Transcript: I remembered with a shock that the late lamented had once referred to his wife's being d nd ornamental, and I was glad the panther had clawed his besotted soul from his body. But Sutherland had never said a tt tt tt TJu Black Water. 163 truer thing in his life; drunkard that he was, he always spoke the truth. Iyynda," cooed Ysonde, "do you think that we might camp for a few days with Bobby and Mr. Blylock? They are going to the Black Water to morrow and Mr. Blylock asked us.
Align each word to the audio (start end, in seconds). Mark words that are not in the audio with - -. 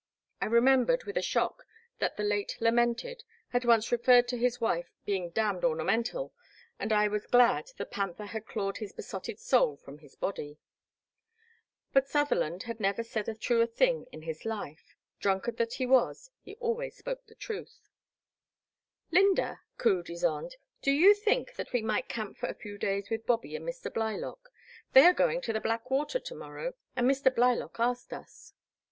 I 0.41 0.47
remembered 0.47 1.03
with 1.03 1.15
a 1.15 1.21
shock 1.21 1.67
that 1.99 2.17
the 2.17 2.23
late 2.23 2.57
lamented 2.59 3.23
had 3.49 3.65
once 3.65 3.91
referred 3.91 4.27
to 4.29 4.37
his 4.39 4.59
wife's 4.59 4.89
being 5.05 5.29
d 5.29 5.39
nd 5.41 5.63
ornamental, 5.63 6.33
and 6.79 6.91
I 6.91 7.07
was 7.07 7.27
glad 7.27 7.67
the 7.77 7.85
panther 7.85 8.25
had 8.25 8.47
clawed 8.47 8.77
his 8.77 8.93
besotted 8.93 9.37
soul 9.37 9.77
from 9.77 9.99
his 9.99 10.15
body. 10.15 10.57
But 11.93 12.07
Sutherland 12.07 12.63
had 12.63 12.79
never 12.79 13.03
said 13.03 13.29
a 13.29 13.35
tt 13.35 13.41
tt 13.41 13.41
tt 13.41 13.41
TJu 13.41 13.47
Black 13.47 13.59
Water. 13.59 13.59
163 13.77 13.77
truer 13.77 14.01
thing 14.01 14.05
in 14.11 14.21
his 14.23 14.43
life; 14.45 14.95
drunkard 15.19 15.57
that 15.57 15.73
he 15.75 15.85
was, 15.85 16.31
he 16.41 16.55
always 16.55 16.97
spoke 16.97 17.27
the 17.27 17.35
truth. 17.35 17.91
Iyynda," 19.13 19.59
cooed 19.77 20.07
Ysonde, 20.07 20.55
"do 20.81 20.89
you 20.89 21.13
think 21.13 21.53
that 21.57 21.71
we 21.73 21.83
might 21.83 22.09
camp 22.09 22.37
for 22.39 22.49
a 22.49 22.55
few 22.55 22.79
days 22.79 23.11
with 23.11 23.27
Bobby 23.27 23.55
and 23.55 23.69
Mr. 23.69 23.93
Blylock? 23.93 24.49
They 24.93 25.03
are 25.05 25.13
going 25.13 25.41
to 25.41 25.53
the 25.53 25.61
Black 25.61 25.91
Water 25.91 26.19
to 26.19 26.33
morrow 26.33 26.73
and 26.95 27.07
Mr. 27.07 27.29
Blylock 27.31 27.75
asked 27.79 28.11
us. 28.11 28.53